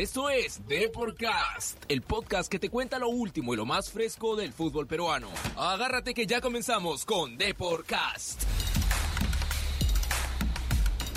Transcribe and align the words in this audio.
Esto 0.00 0.30
es 0.30 0.66
Deporcast, 0.66 1.84
el 1.88 2.00
podcast 2.00 2.50
que 2.50 2.58
te 2.58 2.70
cuenta 2.70 2.98
lo 2.98 3.10
último 3.10 3.52
y 3.52 3.58
lo 3.58 3.66
más 3.66 3.90
fresco 3.90 4.34
del 4.34 4.54
fútbol 4.54 4.86
peruano. 4.86 5.28
Agárrate 5.58 6.14
que 6.14 6.26
ya 6.26 6.40
comenzamos 6.40 7.04
con 7.04 7.36
Deporcast. 7.36 8.44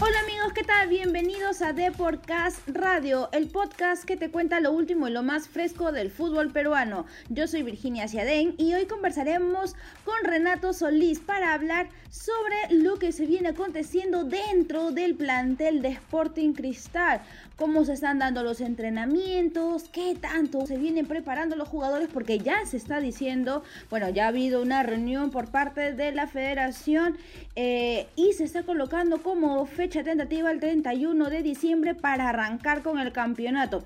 Hola 0.01 0.19
amigos, 0.19 0.51
¿qué 0.53 0.63
tal? 0.63 0.89
Bienvenidos 0.89 1.61
a 1.61 1.71
Deporcast 1.71 2.67
Radio, 2.67 3.29
el 3.31 3.47
podcast 3.47 4.03
que 4.03 4.17
te 4.17 4.29
cuenta 4.29 4.59
lo 4.59 4.73
último 4.73 5.07
y 5.07 5.11
lo 5.11 5.23
más 5.23 5.47
fresco 5.47 5.93
del 5.93 6.11
fútbol 6.11 6.51
peruano. 6.51 7.05
Yo 7.29 7.47
soy 7.47 7.63
Virginia 7.63 8.09
Ciadén 8.09 8.53
y 8.57 8.73
hoy 8.73 8.85
conversaremos 8.85 9.77
con 10.03 10.21
Renato 10.25 10.73
Solís 10.73 11.21
para 11.21 11.53
hablar 11.53 11.87
sobre 12.13 12.55
lo 12.69 12.99
que 12.99 13.11
se 13.11 13.25
viene 13.25 13.49
aconteciendo 13.49 14.23
dentro 14.23 14.91
del 14.91 15.15
plantel 15.15 15.81
de 15.81 15.87
Sporting 15.89 16.53
Cristal, 16.53 17.21
cómo 17.55 17.85
se 17.85 17.93
están 17.93 18.19
dando 18.19 18.43
los 18.43 18.61
entrenamientos, 18.61 19.89
qué 19.91 20.15
tanto 20.21 20.67
se 20.67 20.77
vienen 20.77 21.07
preparando 21.07 21.55
los 21.55 21.67
jugadores, 21.67 22.09
porque 22.13 22.37
ya 22.37 22.67
se 22.67 22.77
está 22.77 22.99
diciendo, 22.99 23.63
bueno, 23.89 24.09
ya 24.09 24.25
ha 24.25 24.27
habido 24.27 24.61
una 24.61 24.83
reunión 24.83 25.31
por 25.31 25.49
parte 25.49 25.93
de 25.93 26.11
la 26.11 26.27
federación 26.27 27.17
eh, 27.55 28.05
y 28.15 28.33
se 28.33 28.43
está 28.43 28.61
colocando 28.61 29.23
como 29.23 29.65
fecha 29.65 30.03
tentativa 30.03 30.51
el 30.51 30.59
31 30.59 31.31
de 31.31 31.41
diciembre 31.41 31.95
para 31.95 32.29
arrancar 32.29 32.83
con 32.83 32.99
el 32.99 33.11
campeonato. 33.11 33.83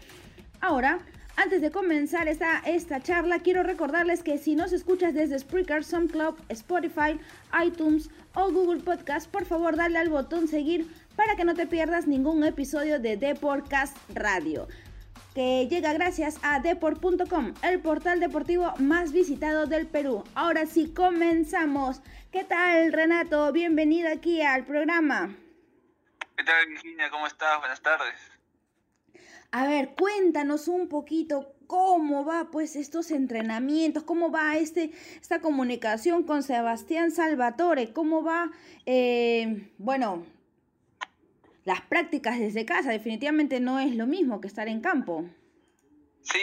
Ahora, 0.59 0.99
antes 1.37 1.61
de 1.61 1.71
comenzar 1.71 2.27
esta, 2.27 2.59
esta 2.65 3.01
charla, 3.01 3.39
quiero 3.39 3.63
recordarles 3.63 4.23
que 4.23 4.37
si 4.37 4.55
nos 4.55 4.73
escuchas 4.73 5.13
desde 5.13 5.39
Spreaker, 5.39 5.83
SoundCloud, 5.83 6.35
Spotify, 6.49 7.19
iTunes 7.63 8.09
o 8.33 8.51
Google 8.51 8.81
Podcast, 8.81 9.29
por 9.31 9.45
favor 9.45 9.77
dale 9.77 9.97
al 9.99 10.09
botón 10.09 10.47
seguir 10.47 10.87
para 11.15 11.35
que 11.35 11.45
no 11.45 11.53
te 11.53 11.67
pierdas 11.67 12.07
ningún 12.07 12.43
episodio 12.43 12.99
de 12.99 13.17
Deportcast 13.17 13.95
Radio 14.13 14.67
que 15.37 15.67
llega 15.69 15.93
gracias 15.93 16.39
a 16.41 16.59
deport.com, 16.59 17.53
el 17.61 17.79
portal 17.79 18.19
deportivo 18.19 18.73
más 18.79 19.11
visitado 19.11 19.67
del 19.67 19.85
Perú. 19.85 20.23
Ahora 20.33 20.65
sí, 20.65 20.91
comenzamos. 20.91 22.01
¿Qué 22.31 22.43
tal, 22.43 22.91
Renato? 22.91 23.51
Bienvenido 23.51 24.09
aquí 24.11 24.41
al 24.41 24.65
programa. 24.65 25.35
¿Qué 26.35 26.43
tal, 26.43 26.65
Virginia? 26.65 27.11
¿Cómo 27.11 27.27
estás? 27.27 27.59
Buenas 27.59 27.79
tardes. 27.83 28.36
A 29.57 29.65
ver, 29.65 29.95
cuéntanos 29.95 30.67
un 30.67 30.87
poquito 30.87 31.51
cómo 31.65 32.23
va 32.23 32.49
pues 32.51 32.75
estos 32.75 33.09
entrenamientos, 33.09 34.03
cómo 34.03 34.29
va 34.29 34.55
este, 34.55 34.91
esta 35.19 35.41
comunicación 35.41 36.21
con 36.25 36.43
Sebastián 36.43 37.09
Salvatore, 37.09 37.91
cómo 37.91 38.23
va, 38.23 38.51
eh, 38.85 39.71
bueno, 39.79 40.27
las 41.65 41.81
prácticas 41.81 42.37
desde 42.37 42.67
casa, 42.67 42.91
definitivamente 42.91 43.59
no 43.59 43.79
es 43.79 43.95
lo 43.95 44.05
mismo 44.05 44.41
que 44.41 44.47
estar 44.47 44.67
en 44.67 44.79
campo. 44.79 45.27
Sí, 46.21 46.39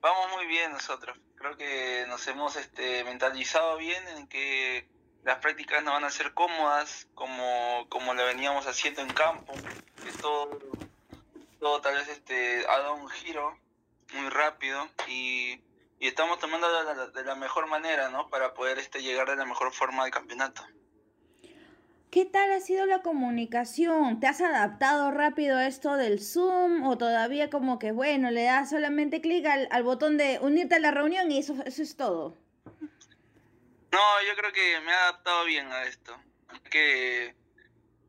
vamos 0.00 0.30
muy 0.36 0.46
bien 0.46 0.70
nosotros. 0.70 1.18
Creo 1.34 1.56
que 1.56 2.04
nos 2.06 2.24
hemos 2.28 2.54
este, 2.54 3.02
mentalizado 3.02 3.78
bien 3.78 4.06
en 4.16 4.28
que 4.28 4.86
las 5.24 5.38
prácticas 5.38 5.82
no 5.82 5.90
van 5.90 6.04
a 6.04 6.10
ser 6.10 6.34
cómodas 6.34 7.08
como, 7.16 7.88
como 7.88 8.14
lo 8.14 8.24
veníamos 8.26 8.68
haciendo 8.68 9.00
en 9.00 9.08
campo, 9.08 9.54
todo, 10.20 10.60
todo 11.58 11.80
tal 11.80 11.94
vez 11.94 12.08
este, 12.08 12.64
ha 12.68 12.78
dado 12.78 12.94
un 12.94 13.08
giro 13.08 13.58
muy 14.14 14.28
rápido 14.30 14.88
y, 15.06 15.60
estamos 16.00 16.38
tomando 16.38 16.68
de 17.12 17.24
la, 17.24 17.34
mejor 17.34 17.66
manera, 17.66 18.08
¿no? 18.08 18.28
Para 18.28 18.54
poder 18.54 18.78
este, 18.78 19.02
llegar 19.02 19.28
de 19.28 19.36
la 19.36 19.44
mejor 19.44 19.72
forma 19.72 20.04
al 20.04 20.10
campeonato. 20.12 20.62
¿Qué 22.10 22.24
tal 22.24 22.52
ha 22.52 22.60
sido 22.60 22.86
la 22.86 23.02
comunicación? 23.02 24.18
¿Te 24.20 24.28
has 24.28 24.40
adaptado 24.40 25.10
rápido 25.10 25.58
a 25.58 25.66
esto 25.66 25.96
del 25.96 26.20
Zoom 26.20 26.84
o 26.84 26.96
todavía 26.96 27.50
como 27.50 27.78
que, 27.78 27.92
bueno, 27.92 28.30
le 28.30 28.44
das 28.44 28.70
solamente 28.70 29.20
clic 29.20 29.44
al, 29.44 29.68
al 29.70 29.82
botón 29.82 30.16
de 30.16 30.38
unirte 30.40 30.76
a 30.76 30.78
la 30.78 30.90
reunión 30.90 31.30
y 31.30 31.38
eso, 31.38 31.54
eso 31.66 31.82
es 31.82 31.96
todo? 31.96 32.34
No, 33.92 34.22
yo 34.26 34.36
creo 34.36 34.52
que 34.52 34.80
me 34.80 34.92
he 34.92 34.94
adaptado 34.94 35.44
bien 35.44 35.66
a 35.72 35.84
esto. 35.84 36.16
Que, 36.70 37.34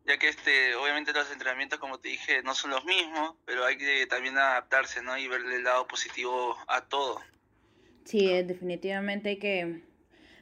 ya 0.09 0.17
que 0.17 0.27
este, 0.27 0.75
obviamente 0.75 1.13
los 1.13 1.31
entrenamientos, 1.31 1.79
como 1.79 1.99
te 1.99 2.09
dije, 2.09 2.41
no 2.43 2.53
son 2.53 2.71
los 2.71 2.83
mismos, 2.83 3.35
pero 3.45 3.63
hay 3.63 3.77
que 3.77 4.05
también 4.07 4.37
adaptarse, 4.37 5.01
¿no? 5.01 5.17
Y 5.17 5.27
verle 5.27 5.55
el 5.55 5.63
lado 5.63 5.87
positivo 5.87 6.57
a 6.67 6.81
todo. 6.81 7.21
Sí, 8.03 8.29
eh, 8.29 8.43
definitivamente 8.43 9.29
hay 9.29 9.39
que 9.39 9.83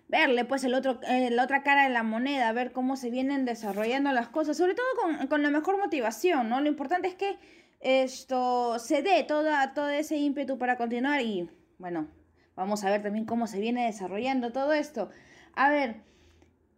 verle 0.08 0.46
pues 0.46 0.64
el 0.64 0.74
otro, 0.74 1.00
eh, 1.08 1.30
la 1.30 1.44
otra 1.44 1.62
cara 1.64 1.84
de 1.84 1.90
la 1.90 2.04
moneda, 2.04 2.52
ver 2.54 2.72
cómo 2.72 2.96
se 2.96 3.12
vienen 3.12 3.46
desarrollando 3.46 4.12
las 4.14 4.30
cosas, 4.30 4.58
sobre 4.58 4.74
todo 4.74 4.88
con, 5.02 5.28
con 5.28 5.44
la 5.44 5.52
mejor 5.52 5.78
motivación, 5.78 6.50
¿no? 6.50 6.62
Lo 6.62 6.68
importante 6.68 7.10
es 7.10 7.16
que 7.16 7.38
esto 7.82 8.80
se 8.80 9.04
dé 9.04 9.24
toda, 9.24 9.74
todo 9.74 9.90
ese 9.90 10.16
ímpetu 10.16 10.58
para 10.58 10.78
continuar 10.78 11.22
y 11.22 11.50
bueno, 11.78 12.08
Vamos 12.58 12.84
a 12.84 12.90
ver 12.90 13.04
también 13.04 13.26
cómo 13.26 13.46
se 13.46 13.60
viene 13.60 13.86
desarrollando 13.86 14.52
todo 14.52 14.74
esto. 14.74 15.12
A 15.54 15.70
ver, 15.70 16.02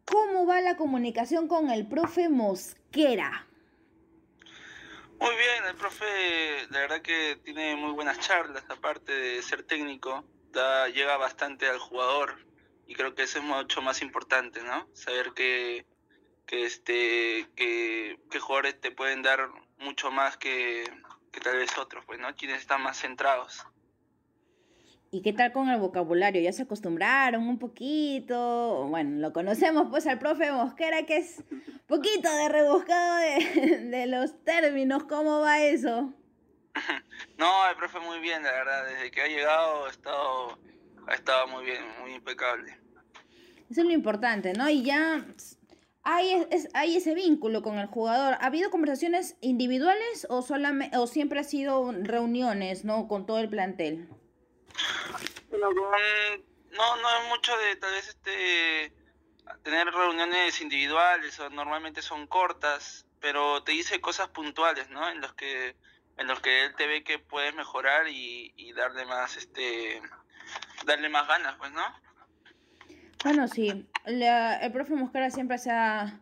¿cómo 0.09 0.45
va 0.45 0.61
la 0.61 0.75
comunicación 0.75 1.47
con 1.47 1.69
el 1.69 1.87
profe 1.87 2.29
Mosquera? 2.29 3.45
Muy 5.19 5.35
bien, 5.35 5.65
el 5.67 5.75
profe, 5.75 6.05
la 6.69 6.79
verdad 6.79 7.01
que 7.01 7.37
tiene 7.43 7.75
muy 7.75 7.91
buenas 7.91 8.19
charlas, 8.19 8.63
aparte 8.69 9.11
de 9.11 9.41
ser 9.41 9.63
técnico, 9.63 10.23
da, 10.51 10.87
llega 10.87 11.17
bastante 11.17 11.67
al 11.67 11.77
jugador 11.77 12.37
y 12.87 12.95
creo 12.95 13.13
que 13.13 13.23
eso 13.23 13.39
es 13.39 13.43
mucho 13.43 13.81
más 13.81 14.01
importante, 14.01 14.63
¿no? 14.63 14.87
Saber 14.93 15.33
que, 15.33 15.85
que, 16.45 16.65
este, 16.65 17.47
que, 17.55 18.17
que 18.31 18.39
jugadores 18.39 18.79
te 18.79 18.91
pueden 18.91 19.21
dar 19.21 19.49
mucho 19.77 20.09
más 20.09 20.37
que, 20.37 20.89
que 21.31 21.41
tal 21.41 21.57
vez 21.57 21.77
otros, 21.77 22.05
pues, 22.05 22.19
¿no? 22.19 22.33
Quienes 22.35 22.61
están 22.61 22.81
más 22.81 22.97
centrados. 22.97 23.65
¿Y 25.11 25.21
qué 25.23 25.33
tal 25.33 25.51
con 25.51 25.69
el 25.69 25.79
vocabulario? 25.79 26.39
¿Ya 26.39 26.53
se 26.53 26.63
acostumbraron 26.63 27.47
un 27.47 27.57
poquito? 27.57 28.85
Bueno, 28.89 29.19
lo 29.19 29.33
conocemos 29.33 29.87
pues 29.89 30.05
al 30.05 30.19
profe 30.19 30.51
Mosquera 30.51 31.03
que 31.07 31.17
es 31.17 31.43
poquito 31.87 32.29
de 32.31 32.49
rebuscado 32.49 33.17
de, 33.17 34.05
los 34.05 34.43
términos. 34.43 35.05
¿Cómo 35.05 35.39
va 35.39 35.61
eso? 35.61 36.13
No, 37.37 37.69
el 37.69 37.75
profe 37.75 37.99
muy 37.99 38.19
bien, 38.19 38.43
la 38.43 38.51
verdad. 38.51 38.85
Desde 38.85 39.11
que 39.11 39.21
ha 39.21 39.27
llegado 39.27 39.85
ha 39.85 39.89
estado, 39.89 40.59
ha 41.07 41.13
estado 41.13 41.47
muy 41.47 41.65
bien, 41.65 41.81
muy 42.01 42.13
impecable. 42.13 42.77
Eso 43.69 43.81
es 43.81 43.87
lo 43.87 43.91
importante, 43.91 44.53
¿no? 44.53 44.69
Y 44.69 44.83
ya 44.83 45.25
hay, 46.03 46.45
hay 46.73 46.97
ese 46.97 47.15
vínculo 47.15 47.61
con 47.61 47.79
el 47.79 47.87
jugador. 47.87 48.35
¿Ha 48.35 48.45
habido 48.45 48.69
conversaciones 48.69 49.37
individuales 49.41 50.27
o, 50.29 50.41
solamente, 50.41 50.97
o 50.97 51.07
siempre 51.07 51.39
ha 51.39 51.43
sido 51.43 51.91
reuniones, 51.91 52.85
¿no? 52.85 53.07
Con 53.07 53.25
todo 53.25 53.39
el 53.39 53.49
plantel. 53.49 54.07
Bueno, 55.59 56.43
no, 56.71 56.95
no 56.97 57.09
es 57.09 57.29
mucho 57.29 57.57
de 57.57 57.75
tal 57.75 57.91
vez 57.91 58.07
este 58.07 58.93
tener 59.63 59.87
reuniones 59.87 60.61
individuales 60.61 61.39
o 61.39 61.49
normalmente 61.49 62.01
son 62.01 62.27
cortas, 62.27 63.05
pero 63.19 63.63
te 63.63 63.71
dice 63.71 63.99
cosas 63.99 64.29
puntuales, 64.29 64.89
¿no? 64.89 65.09
En 65.09 65.21
los 65.21 65.33
que 65.33 65.75
en 66.17 66.27
los 66.27 66.39
que 66.41 66.65
él 66.65 66.75
te 66.75 66.85
ve 66.85 67.03
que 67.03 67.17
puedes 67.17 67.55
mejorar 67.55 68.07
y, 68.09 68.73
darle 68.73 69.05
más 69.05 69.37
este 69.37 70.01
darle 70.85 71.09
más 71.09 71.27
ganas, 71.27 71.55
pues, 71.57 71.71
¿no? 71.71 71.81
Bueno, 73.23 73.47
sí. 73.47 73.87
el 74.05 74.71
profe 74.71 74.95
Mosquera 74.95 75.29
siempre 75.29 75.57
se 75.57 75.71
ha, 75.71 76.21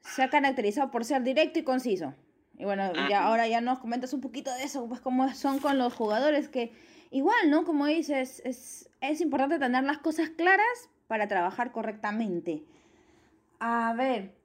se 0.00 0.22
ha 0.22 0.30
caracterizado 0.30 0.90
por 0.90 1.04
ser 1.04 1.22
directo 1.22 1.58
y 1.58 1.64
conciso. 1.64 2.14
Y 2.58 2.64
bueno, 2.64 2.92
ya 3.08 3.24
ahora 3.24 3.46
ya 3.46 3.60
nos 3.60 3.78
comentas 3.78 4.12
un 4.14 4.20
poquito 4.20 4.52
de 4.54 4.64
eso, 4.64 4.88
pues 4.88 5.00
cómo 5.00 5.32
son 5.34 5.58
con 5.58 5.78
los 5.78 5.92
jugadores 5.92 6.48
que 6.48 6.72
igual, 7.10 7.50
¿no? 7.50 7.64
Como 7.64 7.86
dices, 7.86 8.42
es, 8.44 8.88
es 9.00 9.20
importante 9.20 9.58
tener 9.58 9.84
las 9.84 9.98
cosas 9.98 10.30
claras 10.30 10.90
para 11.06 11.28
trabajar 11.28 11.72
correctamente. 11.72 12.62
A 13.58 13.94
ver, 13.96 14.36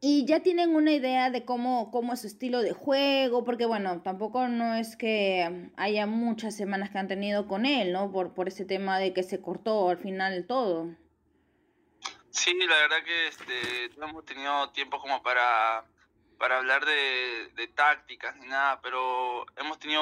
y 0.00 0.24
ya 0.26 0.40
tienen 0.40 0.76
una 0.76 0.92
idea 0.92 1.30
de 1.30 1.44
cómo, 1.44 1.90
cómo 1.90 2.12
es 2.12 2.20
su 2.20 2.28
estilo 2.28 2.62
de 2.62 2.72
juego, 2.72 3.44
porque 3.44 3.66
bueno, 3.66 4.00
tampoco 4.02 4.46
no 4.46 4.74
es 4.74 4.96
que 4.96 5.70
haya 5.76 6.06
muchas 6.06 6.56
semanas 6.56 6.90
que 6.90 6.98
han 6.98 7.08
tenido 7.08 7.48
con 7.48 7.66
él, 7.66 7.92
¿no? 7.92 8.12
Por, 8.12 8.32
por 8.32 8.46
ese 8.46 8.64
tema 8.64 9.00
de 9.00 9.12
que 9.12 9.24
se 9.24 9.42
cortó 9.42 9.88
al 9.88 9.98
final 9.98 10.46
todo. 10.46 10.94
Sí, 12.30 12.54
la 12.54 12.76
verdad 12.76 13.04
que 13.04 13.26
este, 13.26 13.98
no 13.98 14.06
hemos 14.06 14.24
tenido 14.24 14.70
tiempo 14.70 15.00
como 15.00 15.20
para, 15.20 15.84
para 16.38 16.58
hablar 16.58 16.84
de, 16.84 17.50
de 17.56 17.66
tácticas 17.66 18.36
ni 18.36 18.46
nada, 18.46 18.80
pero 18.80 19.46
hemos 19.56 19.80
tenido 19.80 20.00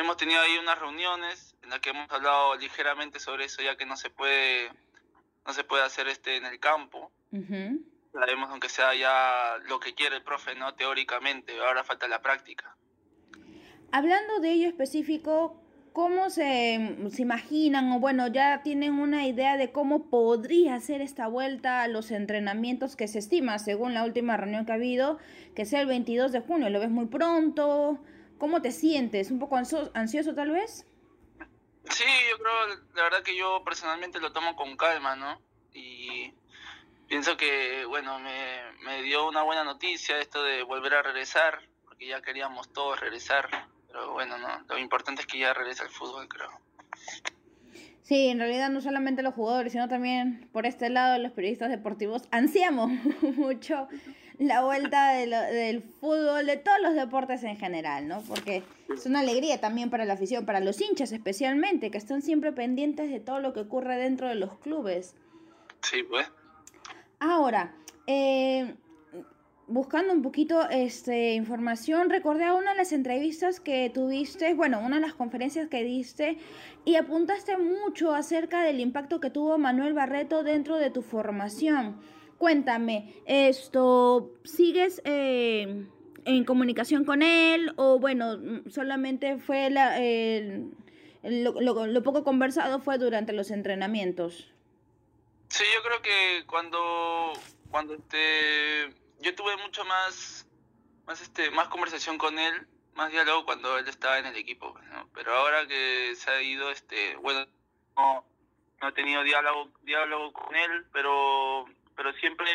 Hemos 0.00 0.16
tenido 0.16 0.40
ahí 0.40 0.56
unas 0.56 0.78
reuniones 0.78 1.54
en 1.62 1.68
las 1.68 1.80
que 1.80 1.90
hemos 1.90 2.10
hablado 2.10 2.56
ligeramente 2.56 3.20
sobre 3.20 3.44
eso, 3.44 3.60
ya 3.60 3.76
que 3.76 3.84
no 3.84 3.98
se 3.98 4.08
puede, 4.08 4.70
no 5.46 5.52
se 5.52 5.62
puede 5.62 5.82
hacer 5.82 6.08
este 6.08 6.38
en 6.38 6.46
el 6.46 6.58
campo. 6.58 7.12
Sabemos 8.10 8.48
aunque 8.48 8.70
sea 8.70 8.94
ya 8.94 9.58
lo 9.68 9.78
que 9.78 9.94
quiere 9.94 10.16
el 10.16 10.22
profe, 10.22 10.54
¿no? 10.54 10.72
Teóricamente, 10.74 11.52
ahora 11.60 11.84
falta 11.84 12.08
la 12.08 12.22
práctica. 12.22 12.74
Hablando 13.92 14.40
de 14.40 14.52
ello 14.52 14.68
específico, 14.68 15.62
¿cómo 15.92 16.30
se, 16.30 16.96
se, 17.10 17.20
imaginan 17.20 17.92
o 17.92 18.00
bueno, 18.00 18.26
ya 18.28 18.62
tienen 18.62 18.94
una 18.94 19.26
idea 19.26 19.58
de 19.58 19.70
cómo 19.70 20.08
podría 20.08 20.80
ser 20.80 21.02
esta 21.02 21.26
vuelta 21.26 21.82
a 21.82 21.88
los 21.88 22.10
entrenamientos 22.10 22.96
que 22.96 23.06
se 23.06 23.18
estima, 23.18 23.58
según 23.58 23.92
la 23.92 24.04
última 24.04 24.38
reunión 24.38 24.64
que 24.64 24.72
ha 24.72 24.76
habido, 24.76 25.18
que 25.54 25.66
sea 25.66 25.82
el 25.82 25.88
22 25.88 26.32
de 26.32 26.40
junio? 26.40 26.70
¿Lo 26.70 26.80
ves 26.80 26.90
muy 26.90 27.04
pronto? 27.04 28.00
¿Cómo 28.40 28.62
te 28.62 28.72
sientes? 28.72 29.30
¿Un 29.30 29.38
poco 29.38 29.56
ansioso 29.56 30.34
tal 30.34 30.50
vez? 30.50 30.86
Sí, 31.90 32.04
yo 32.30 32.38
creo, 32.38 32.84
la 32.94 33.02
verdad 33.02 33.22
que 33.22 33.36
yo 33.36 33.62
personalmente 33.62 34.18
lo 34.18 34.32
tomo 34.32 34.56
con 34.56 34.78
calma, 34.78 35.14
¿no? 35.14 35.42
Y 35.74 36.32
pienso 37.06 37.36
que, 37.36 37.84
bueno, 37.84 38.18
me, 38.18 38.62
me 38.82 39.02
dio 39.02 39.28
una 39.28 39.42
buena 39.42 39.62
noticia 39.62 40.18
esto 40.18 40.42
de 40.42 40.62
volver 40.62 40.94
a 40.94 41.02
regresar, 41.02 41.60
porque 41.84 42.06
ya 42.06 42.22
queríamos 42.22 42.72
todos 42.72 42.98
regresar, 42.98 43.68
pero 43.88 44.12
bueno, 44.14 44.38
no, 44.38 44.48
lo 44.68 44.78
importante 44.78 45.20
es 45.20 45.26
que 45.26 45.38
ya 45.38 45.52
regresa 45.52 45.84
el 45.84 45.90
fútbol, 45.90 46.26
creo. 46.26 46.50
Sí, 48.00 48.28
en 48.28 48.38
realidad 48.38 48.70
no 48.70 48.80
solamente 48.80 49.22
los 49.22 49.34
jugadores, 49.34 49.72
sino 49.72 49.86
también 49.86 50.48
por 50.50 50.64
este 50.64 50.88
lado 50.88 51.18
los 51.18 51.32
periodistas 51.32 51.68
deportivos 51.68 52.22
ansiamos 52.30 52.90
mucho 53.36 53.86
la 54.40 54.64
vuelta 54.64 55.12
del 55.12 55.82
fútbol, 55.82 56.46
de 56.46 56.56
todos 56.56 56.78
los 56.80 56.94
deportes 56.94 57.44
en 57.44 57.58
general, 57.58 58.08
¿no? 58.08 58.22
Porque 58.22 58.62
es 58.92 59.04
una 59.04 59.20
alegría 59.20 59.60
también 59.60 59.90
para 59.90 60.06
la 60.06 60.14
afición, 60.14 60.46
para 60.46 60.60
los 60.60 60.80
hinchas 60.80 61.12
especialmente, 61.12 61.90
que 61.90 61.98
están 61.98 62.22
siempre 62.22 62.50
pendientes 62.50 63.10
de 63.10 63.20
todo 63.20 63.38
lo 63.38 63.52
que 63.52 63.60
ocurre 63.60 63.98
dentro 63.98 64.28
de 64.28 64.36
los 64.36 64.56
clubes. 64.58 65.14
Sí, 65.82 66.02
pues. 66.08 66.26
Ahora, 67.18 67.74
eh, 68.06 68.76
buscando 69.66 70.14
un 70.14 70.22
poquito 70.22 70.70
este, 70.70 71.34
información, 71.34 72.08
recordé 72.08 72.44
a 72.44 72.54
una 72.54 72.70
de 72.70 72.78
las 72.78 72.92
entrevistas 72.92 73.60
que 73.60 73.90
tuviste, 73.92 74.54
bueno, 74.54 74.80
una 74.80 74.96
de 74.96 75.02
las 75.02 75.12
conferencias 75.12 75.68
que 75.68 75.84
diste, 75.84 76.38
y 76.86 76.96
apuntaste 76.96 77.58
mucho 77.58 78.14
acerca 78.14 78.62
del 78.62 78.80
impacto 78.80 79.20
que 79.20 79.28
tuvo 79.28 79.58
Manuel 79.58 79.92
Barreto 79.92 80.42
dentro 80.42 80.76
de 80.76 80.88
tu 80.88 81.02
formación. 81.02 82.00
Cuéntame, 82.40 83.12
esto, 83.26 84.32
¿sigues 84.44 85.02
eh, 85.04 85.86
en 86.24 86.44
comunicación 86.46 87.04
con 87.04 87.22
él 87.22 87.74
o 87.76 87.98
bueno, 87.98 88.38
solamente 88.70 89.36
fue 89.36 89.68
la, 89.68 90.00
lo, 91.22 92.02
poco 92.02 92.24
conversado 92.24 92.80
fue 92.80 92.96
durante 92.96 93.34
los 93.34 93.50
entrenamientos? 93.50 94.50
Sí, 95.48 95.64
yo 95.74 95.82
creo 95.82 96.00
que 96.00 96.46
cuando, 96.46 97.34
cuando 97.70 97.98
te 97.98 98.88
yo 99.20 99.34
tuve 99.34 99.58
mucho 99.58 99.84
más, 99.84 100.48
más, 101.06 101.20
este, 101.20 101.50
más 101.50 101.68
conversación 101.68 102.16
con 102.16 102.38
él, 102.38 102.66
más 102.94 103.12
diálogo 103.12 103.44
cuando 103.44 103.76
él 103.76 103.86
estaba 103.86 104.18
en 104.18 104.24
el 104.24 104.36
equipo, 104.36 104.74
Pero 105.12 105.34
ahora 105.34 105.66
que 105.66 106.14
se 106.16 106.30
ha 106.30 106.40
ido, 106.40 106.70
este, 106.70 107.16
bueno, 107.16 107.46
no, 107.98 108.24
no 108.80 108.88
he 108.88 108.92
tenido 108.92 109.22
diálogo, 109.24 109.70
diálogo 109.82 110.32
con 110.32 110.56
él, 110.56 110.86
pero, 110.90 111.66
pero 112.00 112.14
siempre, 112.14 112.48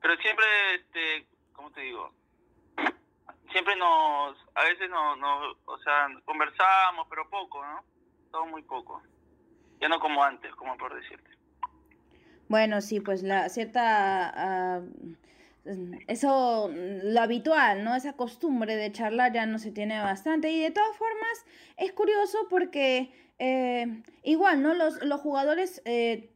pero 0.00 0.16
siempre, 0.18 0.44
este, 0.76 1.26
¿cómo 1.52 1.72
te 1.72 1.80
digo? 1.80 2.12
Siempre 3.50 3.74
nos, 3.74 4.36
a 4.54 4.62
veces 4.62 4.88
no, 4.88 5.16
no, 5.16 5.50
o 5.64 5.78
sea, 5.78 6.06
conversamos, 6.24 7.08
pero 7.10 7.28
poco, 7.28 7.66
¿no? 7.66 7.82
Todo 8.30 8.46
muy 8.46 8.62
poco. 8.62 9.02
Ya 9.80 9.88
no 9.88 9.98
como 9.98 10.22
antes, 10.22 10.54
como 10.54 10.76
por 10.76 10.94
decirte. 10.94 11.28
Bueno, 12.48 12.80
sí, 12.80 13.00
pues 13.00 13.24
la 13.24 13.48
cierta... 13.48 14.32
Ah, 14.36 14.80
eso, 16.06 16.70
lo 16.72 17.20
habitual, 17.20 17.82
¿no? 17.82 17.96
Esa 17.96 18.12
costumbre 18.12 18.76
de 18.76 18.92
charlar 18.92 19.32
ya 19.32 19.44
no 19.44 19.58
se 19.58 19.72
tiene 19.72 20.00
bastante. 20.00 20.52
Y 20.52 20.60
de 20.60 20.70
todas 20.70 20.96
formas, 20.96 21.44
es 21.78 21.92
curioso 21.94 22.46
porque 22.48 23.10
eh, 23.40 24.04
igual, 24.22 24.62
¿no? 24.62 24.72
Los, 24.72 25.02
los 25.02 25.20
jugadores 25.20 25.82
eh, 25.84 26.30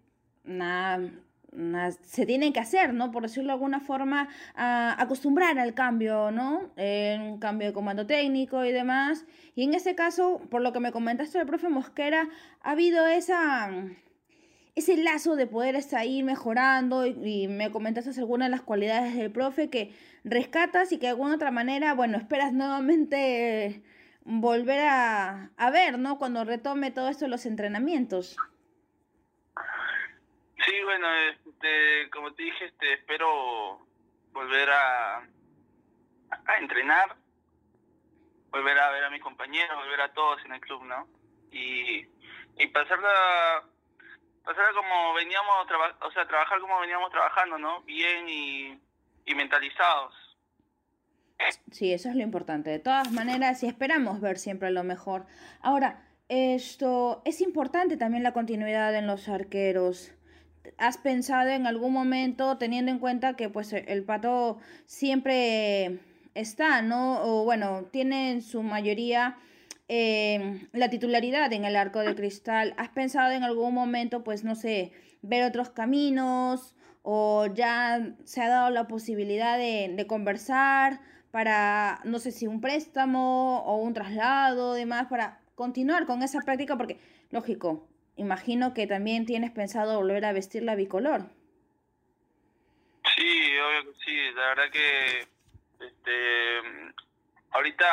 se 0.44 2.26
tienen 2.26 2.52
que 2.52 2.60
hacer, 2.60 2.94
¿no? 2.94 3.10
Por 3.10 3.22
decirlo 3.22 3.48
de 3.48 3.54
alguna 3.54 3.80
forma, 3.80 4.28
a 4.54 5.00
acostumbrar 5.00 5.58
al 5.58 5.74
cambio, 5.74 6.30
¿no? 6.30 6.70
un 6.76 7.38
cambio 7.38 7.68
de 7.68 7.72
comando 7.72 8.06
técnico 8.06 8.64
y 8.64 8.72
demás. 8.72 9.24
Y 9.54 9.64
en 9.64 9.74
ese 9.74 9.94
caso, 9.94 10.40
por 10.50 10.62
lo 10.62 10.72
que 10.72 10.80
me 10.80 10.92
comentaste 10.92 11.38
el 11.38 11.46
profe 11.46 11.68
Mosquera, 11.68 12.28
ha 12.62 12.70
habido 12.70 13.06
esa 13.06 13.70
ese 14.76 14.96
lazo 14.96 15.36
de 15.36 15.46
poder 15.46 15.76
estar 15.76 16.00
ahí 16.00 16.22
mejorando 16.22 17.06
y, 17.06 17.48
me 17.48 17.70
comentaste 17.70 18.18
algunas 18.18 18.46
de 18.46 18.50
las 18.50 18.62
cualidades 18.62 19.14
del 19.16 19.30
profe 19.30 19.68
que 19.68 19.92
rescatas 20.24 20.92
y 20.92 20.98
que 20.98 21.06
de 21.06 21.10
alguna 21.10 21.34
otra 21.34 21.50
manera, 21.50 21.94
bueno, 21.94 22.16
esperas 22.16 22.52
nuevamente 22.52 23.82
volver 24.24 24.80
a, 24.80 25.50
a 25.56 25.70
ver, 25.70 25.98
¿no? 25.98 26.18
Cuando 26.18 26.44
retome 26.44 26.90
todo 26.90 27.08
esto 27.08 27.24
de 27.24 27.30
los 27.30 27.46
entrenamientos. 27.46 28.36
Sí, 30.70 30.76
bueno, 30.84 31.08
este, 31.12 32.08
como 32.10 32.32
te 32.32 32.44
dije, 32.44 32.66
este, 32.66 32.92
espero 32.92 33.84
volver 34.30 34.70
a, 34.70 35.16
a 35.16 36.58
entrenar, 36.60 37.16
volver 38.50 38.78
a 38.78 38.90
ver 38.92 39.02
a 39.02 39.10
mis 39.10 39.20
compañeros, 39.20 39.76
volver 39.76 40.00
a 40.00 40.12
todos 40.12 40.44
en 40.44 40.52
el 40.52 40.60
club, 40.60 40.84
¿no? 40.84 41.08
Y, 41.50 42.06
y 42.56 42.66
pasarla 42.68 43.64
pasar 44.44 44.72
como 44.74 45.12
veníamos, 45.14 45.66
o 46.02 46.12
sea, 46.12 46.28
trabajar 46.28 46.60
como 46.60 46.78
veníamos 46.78 47.10
trabajando, 47.10 47.58
¿no? 47.58 47.82
Bien 47.82 48.28
y, 48.28 48.80
y 49.26 49.34
mentalizados. 49.34 50.14
Sí, 51.72 51.92
eso 51.92 52.10
es 52.10 52.14
lo 52.14 52.22
importante. 52.22 52.70
De 52.70 52.78
todas 52.78 53.10
maneras, 53.10 53.60
y 53.64 53.66
esperamos 53.66 54.20
ver 54.20 54.38
siempre 54.38 54.70
lo 54.70 54.84
mejor. 54.84 55.26
Ahora, 55.62 56.06
esto 56.28 57.22
es 57.24 57.40
importante 57.40 57.96
también 57.96 58.22
la 58.22 58.32
continuidad 58.32 58.94
en 58.94 59.08
los 59.08 59.28
arqueros. 59.28 60.14
¿Has 60.78 60.98
pensado 60.98 61.50
en 61.50 61.66
algún 61.66 61.92
momento, 61.92 62.58
teniendo 62.58 62.90
en 62.90 62.98
cuenta 62.98 63.34
que 63.34 63.48
pues 63.48 63.72
el 63.72 64.04
pato 64.04 64.58
siempre 64.86 66.00
está, 66.34 66.82
¿no? 66.82 67.22
O 67.22 67.44
bueno, 67.44 67.84
tiene 67.90 68.32
en 68.32 68.42
su 68.42 68.62
mayoría 68.62 69.36
Em, 69.92 70.68
la 70.72 70.88
titularidad 70.88 71.52
en 71.52 71.64
el 71.64 71.74
arco 71.74 71.98
de 71.98 72.14
cristal, 72.14 72.74
¿has 72.76 72.90
pensado 72.90 73.32
en 73.32 73.42
algún 73.42 73.74
momento, 73.74 74.22
pues 74.22 74.44
no 74.44 74.54
sé, 74.54 74.92
ver 75.20 75.42
otros 75.42 75.70
caminos 75.70 76.76
o 77.02 77.46
ya 77.52 78.14
se 78.22 78.40
ha 78.40 78.48
dado 78.48 78.70
la 78.70 78.86
posibilidad 78.86 79.58
de, 79.58 80.06
conversar 80.06 81.00
para, 81.32 82.00
no 82.04 82.20
sé 82.20 82.30
si 82.30 82.46
un 82.46 82.60
préstamo 82.60 83.64
o 83.64 83.78
un 83.78 83.92
traslado, 83.92 84.74
demás, 84.74 85.08
para 85.08 85.40
continuar 85.56 86.06
con 86.06 86.22
esa 86.22 86.38
práctica? 86.42 86.76
Porque, 86.76 87.00
lógico, 87.32 87.88
imagino 88.20 88.74
que 88.74 88.86
también 88.86 89.24
tienes 89.24 89.50
pensado 89.50 89.98
volver 89.98 90.24
a 90.26 90.32
vestir 90.32 90.62
la 90.62 90.74
bicolor. 90.74 91.22
Sí, 93.16 93.58
obvio 93.58 93.92
que 93.92 93.98
sí, 94.04 94.32
la 94.34 94.48
verdad 94.48 94.70
que 94.70 95.26
este 95.80 96.60
ahorita 97.52 97.86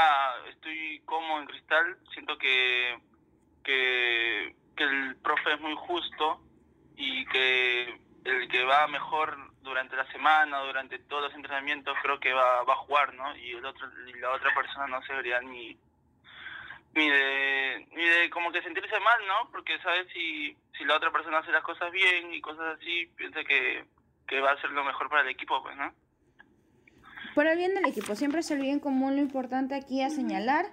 estoy 0.49 1.01
como 1.05 1.39
en 1.39 1.47
Cristal, 1.47 1.97
siento 2.13 2.37
que, 2.37 2.99
que, 3.63 4.55
el 4.77 5.15
profe 5.23 5.53
es 5.53 5.61
muy 5.61 5.75
justo 5.75 6.39
y 6.95 7.25
que 7.25 7.99
el 8.25 8.47
que 8.47 8.63
va 8.63 8.87
mejor 8.87 9.35
durante 9.61 9.95
la 9.95 10.05
semana, 10.11 10.59
durante 10.59 10.99
todos 10.99 11.23
los 11.23 11.33
entrenamientos, 11.33 11.97
creo 12.03 12.19
que 12.19 12.33
va, 12.33 12.63
va 12.63 12.73
a 12.73 12.83
jugar, 12.85 13.13
¿no? 13.15 13.35
Y, 13.37 13.51
el 13.51 13.65
otro, 13.65 13.87
la 14.19 14.31
otra 14.33 14.53
persona 14.53 14.87
no 14.87 15.01
se 15.03 15.13
debería 15.13 15.41
ni, 15.41 15.77
ni 16.93 17.09
de, 17.09 17.87
ni 17.91 18.03
de 18.03 18.29
como 18.29 18.51
que 18.51 18.61
sentirse 18.61 18.99
mal, 18.99 19.19
¿no? 19.27 19.51
Porque 19.51 19.79
sabes 19.79 20.07
si, 20.13 20.55
si 20.77 20.85
la 20.85 20.97
otra 20.97 21.11
persona 21.11 21.39
hace 21.39 21.51
las 21.51 21.63
cosas 21.63 21.91
bien 21.91 22.33
y 22.33 22.41
cosas 22.41 22.77
así, 22.77 23.07
piensa 23.15 23.43
que, 23.43 23.85
que 24.27 24.41
va 24.41 24.51
a 24.51 24.61
ser 24.61 24.71
lo 24.71 24.83
mejor 24.83 25.09
para 25.09 25.21
el 25.21 25.29
equipo, 25.29 25.61
pues, 25.61 25.75
¿no? 25.75 25.93
Por 27.35 27.45
el 27.45 27.57
bien 27.57 27.75
del 27.75 27.85
equipo, 27.85 28.15
siempre 28.15 28.39
es 28.39 28.49
el 28.51 28.61
bien 28.61 28.79
común 28.79 29.15
lo 29.15 29.21
importante 29.21 29.75
aquí 29.75 30.01
a 30.01 30.09
señalar. 30.09 30.65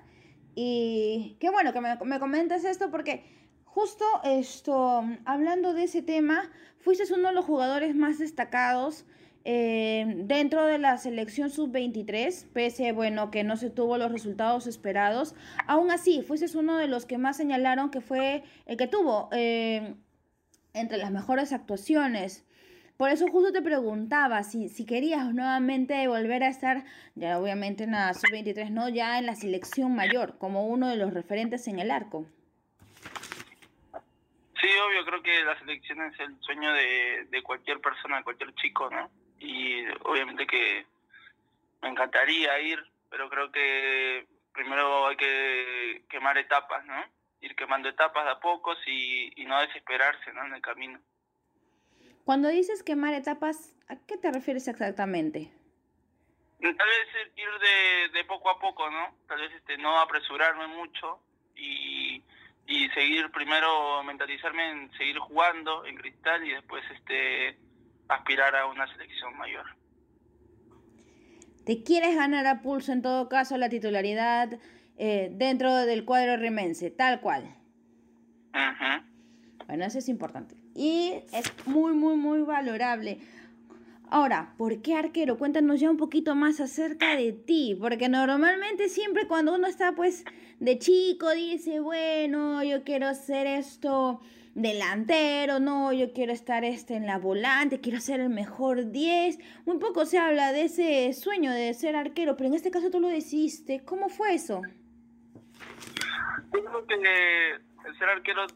Y 0.54 1.36
qué 1.40 1.50
bueno 1.50 1.72
que 1.72 1.80
me, 1.80 1.96
me 2.04 2.20
comentes 2.20 2.64
esto 2.64 2.90
porque 2.90 3.24
justo 3.64 4.04
esto, 4.22 5.04
hablando 5.26 5.74
de 5.74 5.84
ese 5.84 6.00
tema, 6.00 6.50
fuiste 6.78 7.12
uno 7.12 7.28
de 7.28 7.34
los 7.34 7.44
jugadores 7.44 7.94
más 7.94 8.18
destacados 8.18 9.04
eh, 9.46 10.06
dentro 10.16 10.64
de 10.64 10.78
la 10.78 10.96
selección 10.96 11.50
sub-23, 11.50 12.50
pese, 12.52 12.92
bueno, 12.92 13.30
que 13.30 13.44
no 13.44 13.56
se 13.56 13.68
tuvo 13.68 13.98
los 13.98 14.10
resultados 14.10 14.66
esperados. 14.66 15.34
Aún 15.66 15.90
así, 15.90 16.22
fuiste 16.22 16.46
uno 16.56 16.78
de 16.78 16.88
los 16.88 17.04
que 17.04 17.18
más 17.18 17.36
señalaron 17.36 17.90
que 17.90 18.00
fue 18.00 18.42
el 18.64 18.78
que 18.78 18.86
tuvo 18.86 19.28
eh, 19.32 19.94
entre 20.72 20.96
las 20.96 21.10
mejores 21.10 21.52
actuaciones. 21.52 22.46
Por 22.96 23.10
eso 23.10 23.26
justo 23.28 23.52
te 23.52 23.60
preguntaba 23.60 24.44
si, 24.44 24.68
si 24.68 24.86
querías 24.86 25.34
nuevamente 25.34 26.08
volver 26.08 26.42
a 26.44 26.48
estar, 26.48 26.84
ya 27.14 27.38
obviamente 27.38 27.84
en 27.84 27.90
la 27.90 28.14
sub-23, 28.14 28.70
no, 28.70 28.88
ya 28.88 29.18
en 29.18 29.26
la 29.26 29.34
selección 29.34 29.94
mayor, 29.94 30.38
como 30.38 30.66
uno 30.68 30.88
de 30.88 30.96
los 30.96 31.12
referentes 31.12 31.68
en 31.68 31.80
el 31.80 31.90
arco. 31.90 32.24
Sí, 34.58 34.70
obvio, 34.88 35.04
creo 35.04 35.22
que 35.22 35.44
la 35.44 35.58
selección 35.58 36.00
es 36.02 36.18
el 36.20 36.34
sueño 36.40 36.72
de, 36.72 37.26
de 37.30 37.42
cualquier 37.42 37.80
persona, 37.80 38.22
cualquier 38.22 38.54
chico, 38.54 38.88
¿no? 38.88 39.10
Y 39.38 39.86
obviamente 40.02 40.46
que 40.46 40.86
me 41.82 41.88
encantaría 41.88 42.60
ir, 42.60 42.82
pero 43.10 43.28
creo 43.28 43.50
que 43.52 44.26
primero 44.52 45.08
hay 45.08 45.16
que 45.16 46.04
quemar 46.08 46.38
etapas, 46.38 46.84
¿no? 46.86 47.04
Ir 47.40 47.54
quemando 47.56 47.88
etapas 47.88 48.24
de 48.24 48.30
a 48.30 48.40
pocos 48.40 48.78
y, 48.86 49.32
y 49.40 49.44
no 49.44 49.60
desesperarse, 49.60 50.32
¿no? 50.32 50.46
En 50.46 50.54
el 50.54 50.62
camino. 50.62 50.98
Cuando 52.24 52.48
dices 52.48 52.82
quemar 52.82 53.12
etapas, 53.12 53.76
¿a 53.88 53.96
qué 54.06 54.16
te 54.16 54.32
refieres 54.32 54.66
exactamente? 54.66 55.52
Tal 56.60 56.72
vez 56.72 57.32
ir 57.36 57.48
de, 57.60 58.18
de 58.18 58.24
poco 58.24 58.48
a 58.48 58.58
poco, 58.58 58.88
¿no? 58.90 59.14
Tal 59.28 59.40
vez 59.40 59.52
este, 59.52 59.76
no 59.76 59.98
apresurarme 59.98 60.66
mucho 60.68 61.20
y, 61.54 62.22
y 62.66 62.88
seguir 62.90 63.30
primero 63.30 64.02
mentalizarme 64.04 64.70
en 64.70 64.92
seguir 64.96 65.18
jugando 65.18 65.84
en 65.84 65.96
cristal 65.96 66.42
y 66.46 66.52
después 66.52 66.82
este 66.92 67.58
aspirar 68.08 68.54
a 68.56 68.66
una 68.66 68.86
selección 68.92 69.36
mayor. 69.36 69.64
¿Te 71.64 71.82
quieres 71.82 72.14
ganar 72.16 72.46
a 72.46 72.60
pulso 72.60 72.92
en 72.92 73.02
todo 73.02 73.28
caso 73.28 73.56
la 73.56 73.68
titularidad 73.68 74.58
eh, 74.98 75.30
dentro 75.32 75.74
del 75.74 76.04
cuadro 76.04 76.36
remense, 76.36 76.90
tal 76.90 77.20
cual? 77.20 77.56
Bueno, 79.66 79.84
eso 79.84 79.98
es 79.98 80.08
importante. 80.08 80.56
Y 80.74 81.22
es 81.32 81.52
muy, 81.66 81.94
muy, 81.94 82.16
muy 82.16 82.42
valorable. 82.42 83.18
Ahora, 84.10 84.54
¿por 84.58 84.82
qué 84.82 84.94
arquero? 84.94 85.38
Cuéntanos 85.38 85.80
ya 85.80 85.90
un 85.90 85.96
poquito 85.96 86.34
más 86.34 86.60
acerca 86.60 87.16
de 87.16 87.32
ti, 87.32 87.76
porque 87.80 88.08
normalmente 88.08 88.88
siempre 88.88 89.26
cuando 89.26 89.54
uno 89.54 89.66
está 89.66 89.92
pues 89.92 90.24
de 90.60 90.78
chico 90.78 91.30
dice, 91.30 91.80
bueno, 91.80 92.62
yo 92.62 92.84
quiero 92.84 93.08
hacer 93.08 93.46
esto 93.46 94.20
delantero, 94.54 95.58
no, 95.58 95.92
yo 95.92 96.12
quiero 96.12 96.32
estar 96.32 96.64
este 96.64 96.94
en 96.94 97.06
la 97.06 97.18
volante, 97.18 97.80
quiero 97.80 98.00
ser 98.00 98.20
el 98.20 98.30
mejor 98.30 98.90
10. 98.90 99.38
Muy 99.66 99.78
poco 99.78 100.06
se 100.06 100.18
habla 100.18 100.52
de 100.52 100.62
ese 100.62 101.12
sueño 101.12 101.52
de 101.52 101.74
ser 101.74 101.96
arquero, 101.96 102.36
pero 102.36 102.48
en 102.48 102.54
este 102.54 102.70
caso 102.70 102.90
tú 102.90 103.00
lo 103.00 103.08
decidiste. 103.08 103.84
¿Cómo 103.84 104.08
fue 104.08 104.34
eso? 104.34 104.62
Yo 106.52 106.64
creo 106.64 106.86
que 106.86 107.50
el 107.86 107.98
ser 107.98 108.08
arquero 108.08 108.46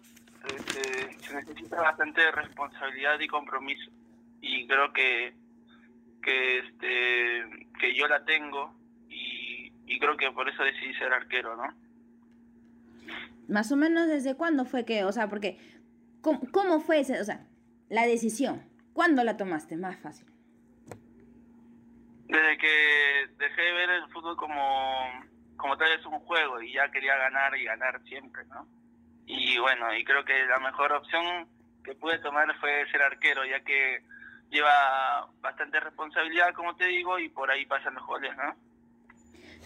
este, 0.56 1.18
se 1.20 1.34
necesita 1.34 1.82
bastante 1.82 2.30
responsabilidad 2.30 3.18
y 3.20 3.26
compromiso 3.26 3.90
y 4.40 4.66
creo 4.66 4.92
que 4.92 5.34
que 6.22 6.58
este 6.58 7.66
que 7.78 7.94
yo 7.94 8.06
la 8.08 8.24
tengo 8.24 8.74
y, 9.08 9.72
y 9.86 9.98
creo 9.98 10.16
que 10.16 10.30
por 10.30 10.48
eso 10.48 10.62
decidí 10.62 10.94
ser 10.94 11.12
arquero, 11.12 11.56
¿no? 11.56 11.74
Más 13.48 13.72
o 13.72 13.76
menos 13.76 14.08
desde 14.08 14.34
cuándo 14.34 14.64
fue 14.66 14.84
que, 14.84 15.04
o 15.04 15.12
sea, 15.12 15.28
porque 15.28 15.58
¿Cómo, 16.20 16.80
fue 16.80 17.00
ese, 17.00 17.20
o 17.20 17.24
sea, 17.24 17.46
la 17.88 18.06
decisión? 18.06 18.62
¿Cuándo 18.92 19.24
la 19.24 19.36
tomaste? 19.36 19.76
Más 19.76 19.98
fácil. 19.98 20.26
Desde 22.26 22.58
que 22.58 23.26
dejé 23.38 23.62
de 23.62 23.72
ver 23.72 23.90
el 23.90 24.08
fútbol 24.10 24.36
como, 24.36 24.62
como 25.56 25.76
tal 25.78 25.96
vez 25.96 26.04
un 26.04 26.18
juego 26.20 26.60
y 26.60 26.72
ya 26.74 26.90
quería 26.90 27.16
ganar 27.16 27.56
y 27.56 27.64
ganar 27.64 28.02
siempre, 28.04 28.44
¿no? 28.46 28.66
Y 29.26 29.58
bueno, 29.58 29.94
y 29.94 30.04
creo 30.04 30.24
que 30.24 30.46
la 30.46 30.58
mejor 30.58 30.92
opción 30.92 31.48
que 31.84 31.94
pude 31.94 32.18
tomar 32.18 32.54
fue 32.60 32.90
ser 32.90 33.02
arquero, 33.02 33.44
ya 33.44 33.60
que 33.60 34.02
lleva 34.50 35.28
bastante 35.40 35.80
responsabilidad, 35.80 36.54
como 36.54 36.74
te 36.76 36.86
digo, 36.86 37.18
y 37.18 37.28
por 37.28 37.50
ahí 37.50 37.66
pasan 37.66 37.94
los 37.94 38.06
goles, 38.06 38.30
¿no? 38.36 38.56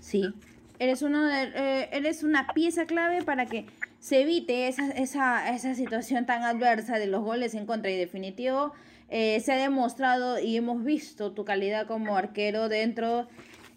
Sí, 0.01 0.35
eres, 0.79 1.03
uno 1.03 1.23
de, 1.27 1.43
eh, 1.55 1.89
eres 1.93 2.23
una 2.23 2.49
pieza 2.49 2.87
clave 2.87 3.23
para 3.23 3.47
que 3.47 3.67
se 4.03 4.23
evite 4.23 4.67
esa, 4.67 4.91
esa, 4.91 5.55
esa 5.55 5.77
situación 5.77 6.27
tan 6.27 6.43
adversa 6.43 6.99
de 6.99 7.07
los 7.07 7.23
goles 7.23 7.55
en 7.55 7.67
contra 7.67 7.89
y 7.89 7.97
definitivo. 7.97 8.73
Eh, 9.09 9.39
se 9.39 9.53
ha 9.53 9.57
demostrado 9.57 10.41
y 10.41 10.57
hemos 10.57 10.83
visto 10.83 11.31
tu 11.31 11.45
calidad 11.45 11.87
como 11.87 12.17
arquero 12.17 12.69
dentro, 12.69 13.29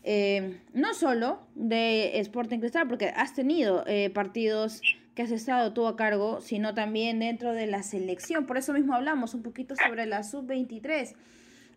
eh, 0.04 0.58
no 0.74 0.96
solo 0.96 1.42
de 1.54 2.20
Sporting 2.22 2.58
Cristal, 2.58 2.88
porque 2.88 3.10
has 3.10 3.36
tenido 3.36 3.84
eh, 3.86 4.10
partidos 4.10 4.82
que 5.14 5.22
has 5.22 5.30
estado 5.30 5.74
tú 5.74 5.86
a 5.86 5.96
cargo, 5.96 6.42
sino 6.42 6.74
también 6.74 7.20
dentro 7.20 7.54
de 7.54 7.68
la 7.68 7.84
selección. 7.84 8.48
Por 8.48 8.58
eso 8.58 8.74
mismo 8.74 8.96
hablamos 8.96 9.36
un 9.36 9.44
poquito 9.44 9.76
sobre 9.76 10.08
la 10.08 10.24
sub-23. 10.24 11.14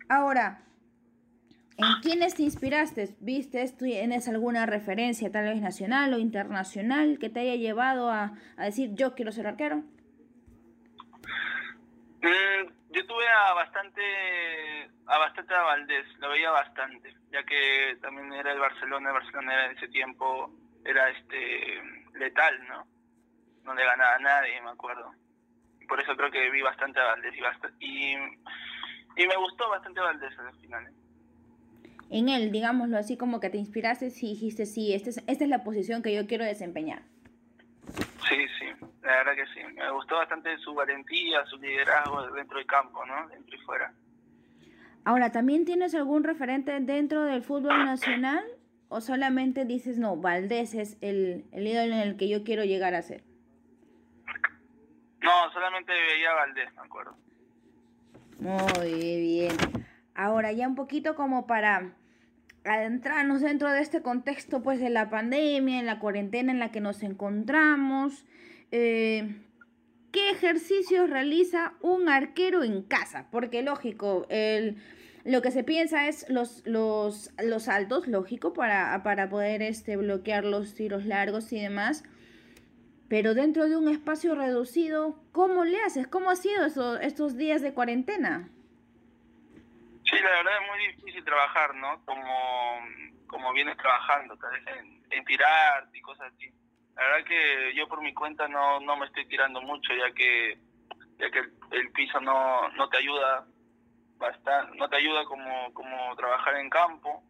Ahora, 0.07 0.63
¿En 1.79 2.01
quiénes 2.01 2.35
te 2.35 2.43
inspiraste? 2.43 3.15
¿Viste? 3.21 3.65
¿Tienes 3.77 4.27
alguna 4.27 4.65
referencia, 4.65 5.31
tal 5.31 5.45
vez 5.45 5.61
nacional 5.61 6.13
o 6.13 6.19
internacional, 6.19 7.17
que 7.19 7.29
te 7.29 7.39
haya 7.39 7.55
llevado 7.55 8.11
a, 8.11 8.33
decir 8.57 8.89
yo 8.95 9.15
quiero 9.15 9.31
ser 9.31 9.47
arquero? 9.47 9.77
Mm, 12.21 12.67
yo 12.89 13.05
tuve 13.07 13.27
a 13.29 13.53
bastante, 13.53 14.89
a 15.05 15.17
bastante 15.19 15.55
a 15.55 15.61
Valdés, 15.61 16.05
lo 16.17 16.29
veía 16.29 16.51
bastante, 16.51 17.15
ya 17.31 17.43
que 17.43 17.97
también 18.01 18.33
era 18.33 18.51
el 18.51 18.59
Barcelona, 18.59 19.09
el 19.09 19.15
Barcelona 19.15 19.53
era 19.53 19.65
en 19.67 19.77
ese 19.77 19.87
tiempo, 19.87 20.51
era 20.83 21.09
este 21.11 21.81
letal, 22.15 22.67
¿no? 22.67 22.85
No 23.63 23.73
le 23.73 23.85
ganaba 23.85 24.15
a 24.15 24.19
nadie, 24.19 24.61
me 24.61 24.71
acuerdo. 24.71 25.13
Por 25.87 26.01
eso 26.01 26.13
creo 26.17 26.29
que 26.29 26.49
vi 26.49 26.61
bastante 26.61 26.99
a 26.99 27.05
Valdés 27.05 27.33
y, 27.79 28.13
y, 28.13 29.27
me 29.27 29.35
gustó 29.37 29.69
bastante 29.69 30.01
Valdés 30.01 30.33
el 30.37 30.59
final. 30.59 30.98
En 32.09 32.29
él, 32.29 32.51
digámoslo 32.51 32.97
así, 32.97 33.17
como 33.17 33.39
que 33.39 33.49
te 33.49 33.57
inspiraste 33.57 34.07
y 34.07 34.29
dijiste, 34.29 34.65
sí, 34.65 34.93
esta 34.93 35.09
es, 35.09 35.23
esta 35.27 35.43
es 35.43 35.49
la 35.49 35.63
posición 35.63 36.01
que 36.01 36.13
yo 36.13 36.25
quiero 36.27 36.43
desempeñar. 36.43 37.03
Sí, 38.27 38.35
sí, 38.59 38.65
la 39.01 39.23
verdad 39.23 39.35
que 39.35 39.45
sí. 39.53 39.65
Me 39.75 39.91
gustó 39.91 40.15
bastante 40.15 40.57
su 40.59 40.73
valentía, 40.73 41.45
su 41.45 41.57
liderazgo 41.57 42.31
dentro 42.31 42.57
del 42.57 42.67
campo, 42.67 43.05
¿no? 43.05 43.27
Dentro 43.29 43.55
y 43.55 43.59
fuera. 43.61 43.93
Ahora, 45.05 45.31
¿también 45.31 45.65
tienes 45.65 45.95
algún 45.95 46.23
referente 46.23 46.79
dentro 46.79 47.23
del 47.23 47.41
fútbol 47.41 47.85
nacional? 47.85 48.43
¿O 48.89 49.01
solamente 49.01 49.65
dices, 49.65 49.99
no, 49.99 50.17
Valdés 50.17 50.73
es 50.73 50.97
el, 51.01 51.45
el 51.51 51.67
ídolo 51.67 51.93
en 51.93 51.99
el 51.99 52.17
que 52.17 52.27
yo 52.27 52.43
quiero 52.43 52.63
llegar 52.63 52.95
a 52.95 53.01
ser? 53.01 53.23
No, 55.21 55.51
solamente 55.51 55.93
veía 55.93 56.31
a 56.31 56.35
Valdés, 56.35 56.73
me 56.73 56.81
acuerdo. 56.81 57.15
Muy 58.39 59.19
bien. 59.19 59.55
Ahora, 60.15 60.51
ya 60.51 60.67
un 60.67 60.75
poquito 60.75 61.15
como 61.15 61.45
para 61.45 61.93
adentrarnos 62.75 63.41
dentro 63.41 63.71
de 63.71 63.81
este 63.81 64.01
contexto 64.01 64.61
pues 64.61 64.79
de 64.79 64.89
la 64.89 65.09
pandemia, 65.09 65.79
en 65.79 65.85
la 65.85 65.99
cuarentena 65.99 66.51
en 66.51 66.59
la 66.59 66.71
que 66.71 66.81
nos 66.81 67.03
encontramos. 67.03 68.25
Eh, 68.71 69.35
¿Qué 70.11 70.31
ejercicios 70.31 71.09
realiza 71.09 71.73
un 71.81 72.09
arquero 72.09 72.63
en 72.63 72.81
casa? 72.81 73.27
Porque 73.31 73.61
lógico, 73.61 74.25
el, 74.29 74.77
lo 75.23 75.41
que 75.41 75.51
se 75.51 75.63
piensa 75.63 76.07
es 76.07 76.27
los, 76.29 76.63
los, 76.65 77.31
los 77.43 77.63
saltos, 77.63 78.07
lógico, 78.07 78.53
para, 78.53 79.03
para 79.03 79.29
poder 79.29 79.61
este, 79.61 79.97
bloquear 79.97 80.45
los 80.45 80.73
tiros 80.73 81.05
largos 81.05 81.53
y 81.53 81.59
demás. 81.59 82.03
Pero 83.07 83.33
dentro 83.33 83.67
de 83.69 83.75
un 83.75 83.87
espacio 83.89 84.35
reducido, 84.35 85.19
¿cómo 85.31 85.65
le 85.65 85.79
haces? 85.81 86.07
¿Cómo 86.07 86.29
ha 86.29 86.35
sido 86.35 86.65
eso, 86.65 86.99
estos 86.99 87.37
días 87.37 87.61
de 87.61 87.73
cuarentena? 87.73 88.49
Sí, 90.09 90.15
la 90.21 90.29
verdad 90.29 90.53
es 90.61 90.67
muy 90.67 90.87
difícil 90.87 91.23
trabajar, 91.23 91.75
¿no? 91.75 92.03
Como, 92.05 92.79
como 93.27 93.53
vienes 93.53 93.77
trabajando, 93.77 94.35
vez 94.37 94.77
en, 95.11 95.25
tirar 95.25 95.87
y 95.93 96.01
cosas 96.01 96.31
así. 96.33 96.49
La 96.95 97.03
verdad 97.03 97.25
que 97.25 97.75
yo 97.75 97.87
por 97.87 98.01
mi 98.01 98.13
cuenta 98.13 98.47
no, 98.47 98.79
no 98.79 98.97
me 98.97 99.05
estoy 99.05 99.27
tirando 99.27 99.61
mucho, 99.61 99.93
ya 99.93 100.11
que 100.13 100.57
ya 101.19 101.29
que 101.29 101.39
el, 101.71 101.91
piso 101.91 102.19
no, 102.21 102.69
no 102.69 102.89
te 102.89 102.97
ayuda 102.97 103.45
bastante, 104.17 104.77
no 104.77 104.89
te 104.89 104.95
ayuda 104.95 105.25
como, 105.25 105.73
como 105.73 106.15
trabajar 106.15 106.55
en 106.55 106.69
campo. 106.69 107.23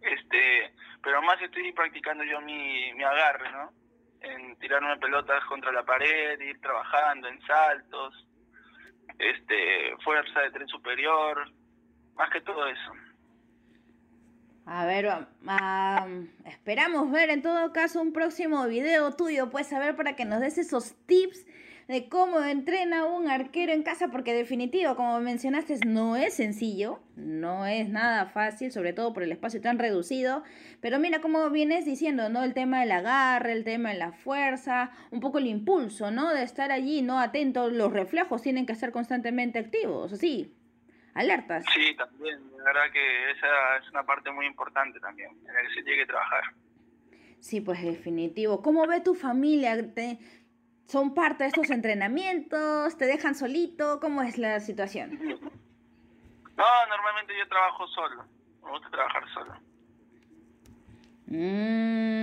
Este, 0.00 0.72
pero 1.02 1.22
más 1.22 1.40
estoy 1.40 1.72
practicando 1.72 2.24
yo 2.24 2.40
mi, 2.40 2.92
mi 2.94 3.04
agarre, 3.04 3.52
¿no? 3.52 3.72
En 4.20 4.58
tirarme 4.58 4.96
pelotas 4.96 5.44
contra 5.44 5.70
la 5.70 5.84
pared, 5.84 6.40
ir 6.40 6.60
trabajando 6.60 7.28
en 7.28 7.40
saltos, 7.46 8.26
este, 9.18 9.96
fuerza 10.02 10.40
de 10.40 10.50
tren 10.50 10.68
superior, 10.68 11.52
más 12.18 12.30
que 12.30 12.40
todo 12.40 12.66
eso. 12.66 12.92
A 14.66 14.84
ver, 14.84 15.08
esperamos 16.44 17.10
ver 17.10 17.30
en 17.30 17.40
todo 17.40 17.72
caso 17.72 18.02
un 18.02 18.12
próximo 18.12 18.66
video 18.66 19.12
tuyo, 19.12 19.48
pues 19.48 19.72
a 19.72 19.78
ver 19.78 19.96
para 19.96 20.14
que 20.14 20.26
nos 20.26 20.40
des 20.40 20.58
esos 20.58 20.94
tips 21.06 21.46
de 21.86 22.10
cómo 22.10 22.40
entrena 22.40 23.06
un 23.06 23.30
arquero 23.30 23.72
en 23.72 23.82
casa, 23.82 24.08
porque 24.08 24.34
definitivo, 24.34 24.94
como 24.94 25.20
mencionaste, 25.20 25.78
no 25.86 26.16
es 26.16 26.34
sencillo, 26.34 27.00
no 27.16 27.64
es 27.64 27.88
nada 27.88 28.26
fácil, 28.26 28.70
sobre 28.70 28.92
todo 28.92 29.14
por 29.14 29.22
el 29.22 29.32
espacio 29.32 29.62
tan 29.62 29.78
reducido, 29.78 30.42
pero 30.82 30.98
mira 30.98 31.22
cómo 31.22 31.48
vienes 31.48 31.86
diciendo, 31.86 32.28
¿no? 32.28 32.44
El 32.44 32.52
tema 32.52 32.80
del 32.80 32.92
agarre, 32.92 33.52
el 33.52 33.64
tema 33.64 33.88
de 33.88 33.98
la 33.98 34.12
fuerza, 34.12 34.90
un 35.10 35.20
poco 35.20 35.38
el 35.38 35.46
impulso, 35.46 36.10
¿no? 36.10 36.34
De 36.34 36.42
estar 36.42 36.72
allí, 36.72 37.00
¿no? 37.00 37.20
Atento, 37.20 37.70
los 37.70 37.90
reflejos 37.90 38.42
tienen 38.42 38.66
que 38.66 38.74
estar 38.74 38.92
constantemente 38.92 39.58
activos, 39.58 40.12
así, 40.12 40.54
alertas. 41.18 41.64
Sí, 41.74 41.94
también, 41.96 42.38
la 42.56 42.64
verdad 42.64 42.92
que 42.92 43.30
esa 43.32 43.76
es 43.82 43.90
una 43.90 44.04
parte 44.04 44.30
muy 44.30 44.46
importante 44.46 45.00
también, 45.00 45.30
en 45.46 45.54
la 45.54 45.62
que 45.62 45.74
se 45.74 45.82
tiene 45.82 45.98
que 45.98 46.06
trabajar. 46.06 46.44
Sí, 47.40 47.60
pues 47.60 47.82
definitivo. 47.82 48.62
¿Cómo 48.62 48.86
ve 48.86 49.00
tu 49.00 49.14
familia? 49.14 49.76
¿Te, 49.94 50.18
¿Son 50.84 51.14
parte 51.14 51.44
de 51.44 51.48
estos 51.48 51.70
entrenamientos? 51.70 52.96
¿Te 52.96 53.06
dejan 53.06 53.34
solito? 53.34 54.00
¿Cómo 54.00 54.22
es 54.22 54.38
la 54.38 54.60
situación? 54.60 55.18
No, 56.56 56.86
normalmente 56.88 57.34
yo 57.38 57.46
trabajo 57.48 57.86
solo. 57.88 58.24
Me 58.64 58.70
gusta 58.70 58.90
trabajar 58.90 59.22
solo. 59.32 59.54
Mmm, 61.26 62.18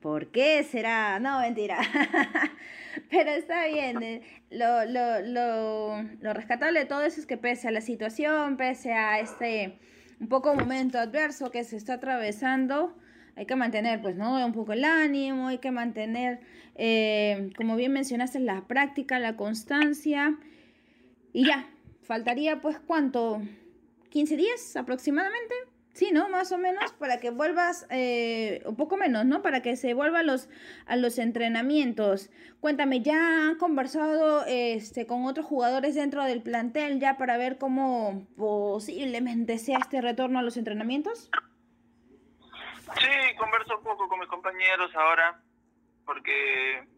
¿Por 0.00 0.30
qué 0.32 0.64
será? 0.64 1.20
No, 1.20 1.40
mentira. 1.40 1.78
Pero 3.12 3.30
está 3.30 3.66
bien. 3.66 4.02
Eh, 4.02 4.22
lo, 4.50 4.86
lo, 4.86 5.20
lo, 5.20 6.02
lo 6.02 6.32
rescatable 6.32 6.80
de 6.80 6.86
todo 6.86 7.04
eso 7.04 7.20
es 7.20 7.26
que 7.26 7.36
pese 7.36 7.68
a 7.68 7.70
la 7.70 7.82
situación, 7.82 8.56
pese 8.56 8.94
a 8.94 9.20
este 9.20 9.78
un 10.18 10.28
poco 10.28 10.54
momento 10.54 10.98
adverso 10.98 11.50
que 11.50 11.62
se 11.64 11.76
está 11.76 11.94
atravesando, 11.94 12.96
hay 13.36 13.44
que 13.44 13.54
mantener, 13.54 14.00
pues, 14.00 14.16
¿no? 14.16 14.42
Un 14.46 14.52
poco 14.52 14.72
el 14.72 14.84
ánimo, 14.84 15.48
hay 15.48 15.58
que 15.58 15.70
mantener, 15.70 16.40
eh, 16.74 17.50
como 17.56 17.76
bien 17.76 17.92
mencionaste, 17.92 18.40
la 18.40 18.66
práctica, 18.66 19.18
la 19.18 19.36
constancia. 19.36 20.38
Y 21.34 21.46
ya, 21.48 21.68
faltaría, 22.02 22.62
pues, 22.62 22.78
¿cuánto? 22.78 23.42
¿15 24.10 24.36
días 24.36 24.76
aproximadamente? 24.76 25.54
Sí, 25.92 26.10
¿no? 26.10 26.28
Más 26.30 26.50
o 26.52 26.58
menos 26.58 26.90
para 26.92 27.20
que 27.20 27.30
vuelvas, 27.30 27.86
eh, 27.90 28.62
un 28.64 28.76
poco 28.76 28.96
menos, 28.96 29.26
¿no? 29.26 29.42
Para 29.42 29.60
que 29.60 29.76
se 29.76 29.92
vuelva 29.92 30.20
a 30.20 30.22
los, 30.22 30.48
a 30.86 30.96
los 30.96 31.18
entrenamientos. 31.18 32.30
Cuéntame, 32.60 33.02
¿ya 33.02 33.48
han 33.48 33.56
conversado 33.56 34.42
este, 34.46 35.06
con 35.06 35.26
otros 35.26 35.44
jugadores 35.44 35.94
dentro 35.94 36.24
del 36.24 36.42
plantel 36.42 36.98
ya 36.98 37.18
para 37.18 37.36
ver 37.36 37.58
cómo 37.58 38.26
posiblemente 38.36 39.58
sea 39.58 39.78
este 39.78 40.00
retorno 40.00 40.38
a 40.38 40.42
los 40.42 40.56
entrenamientos? 40.56 41.30
Sí, 42.98 43.36
converso 43.38 43.76
un 43.76 43.84
poco 43.84 44.08
con 44.08 44.18
mis 44.18 44.28
compañeros 44.28 44.90
ahora, 44.94 45.42
porque... 46.06 46.88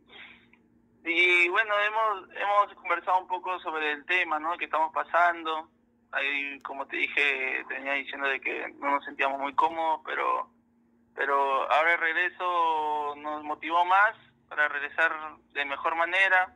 Y 1.05 1.49
bueno, 1.49 1.75
hemos, 1.87 2.31
hemos 2.31 2.75
conversado 2.77 3.21
un 3.21 3.27
poco 3.27 3.59
sobre 3.59 3.93
el 3.93 4.07
tema, 4.07 4.39
¿no? 4.39 4.57
Que 4.57 4.67
estamos 4.67 4.93
pasando 4.95 5.69
ahí 6.15 6.61
como 6.61 6.87
te 6.87 6.97
dije 6.97 7.65
tenía 7.69 7.95
diciendo 7.95 8.29
de 8.29 8.41
que 8.41 8.75
no 8.79 8.93
nos 8.93 9.05
sentíamos 9.05 9.41
muy 9.41 9.55
cómodos 9.55 10.01
pero 10.05 10.51
pero 11.15 11.71
ahora 11.71 11.95
el 11.95 12.01
regreso 12.01 13.15
nos 13.17 13.45
motivó 13.45 13.85
más 13.85 14.17
para 14.49 14.69
regresar 14.69 15.13
de 15.53 15.65
mejor 15.65 15.95
manera. 15.95 16.55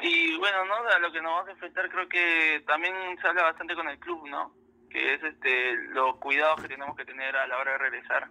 Y 0.00 0.36
bueno 0.38 0.64
no 0.64 0.74
a 0.74 0.98
lo 0.98 1.12
que 1.12 1.22
nos 1.22 1.32
vamos 1.32 1.48
a 1.48 1.52
enfrentar 1.52 1.88
creo 1.90 2.08
que 2.08 2.64
también 2.66 2.94
se 3.20 3.28
habla 3.28 3.44
bastante 3.44 3.74
con 3.74 3.88
el 3.88 3.98
club 3.98 4.26
no 4.28 4.52
que 4.90 5.14
es 5.14 5.22
este 5.22 5.76
los 5.88 6.16
cuidados 6.16 6.60
que 6.60 6.68
tenemos 6.68 6.96
que 6.96 7.04
tener 7.04 7.34
a 7.36 7.46
la 7.46 7.58
hora 7.58 7.72
de 7.72 7.78
regresar. 7.78 8.28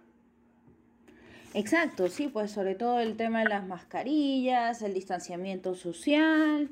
Exacto, 1.54 2.08
sí, 2.08 2.28
pues 2.28 2.50
sobre 2.50 2.74
todo 2.74 3.00
el 3.00 3.16
tema 3.16 3.40
de 3.40 3.48
las 3.50 3.66
mascarillas, 3.66 4.80
el 4.80 4.94
distanciamiento 4.94 5.74
social, 5.74 6.70